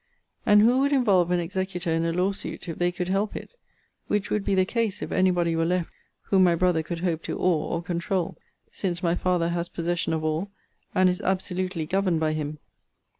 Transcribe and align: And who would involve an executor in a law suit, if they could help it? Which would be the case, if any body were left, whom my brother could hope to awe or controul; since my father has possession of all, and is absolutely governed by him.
And 0.47 0.61
who 0.63 0.79
would 0.79 0.91
involve 0.91 1.29
an 1.29 1.39
executor 1.39 1.91
in 1.91 2.05
a 2.05 2.11
law 2.11 2.31
suit, 2.31 2.67
if 2.67 2.79
they 2.79 2.91
could 2.91 3.07
help 3.07 3.35
it? 3.35 3.51
Which 4.07 4.31
would 4.31 4.43
be 4.43 4.55
the 4.55 4.65
case, 4.65 5.03
if 5.03 5.11
any 5.11 5.29
body 5.29 5.55
were 5.55 5.63
left, 5.63 5.91
whom 6.23 6.43
my 6.43 6.55
brother 6.55 6.81
could 6.81 7.01
hope 7.01 7.21
to 7.25 7.37
awe 7.37 7.75
or 7.75 7.83
controul; 7.83 8.35
since 8.71 9.03
my 9.03 9.13
father 9.13 9.49
has 9.49 9.69
possession 9.69 10.11
of 10.13 10.23
all, 10.23 10.49
and 10.95 11.07
is 11.07 11.21
absolutely 11.21 11.85
governed 11.85 12.19
by 12.19 12.33
him. 12.33 12.57